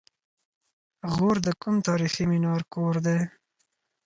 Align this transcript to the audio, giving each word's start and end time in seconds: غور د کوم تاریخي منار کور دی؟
غور 1.13 1.37
د 1.45 1.49
کوم 1.61 1.75
تاریخي 1.87 2.23
منار 2.31 2.61
کور 2.73 2.95
دی؟ 3.05 3.19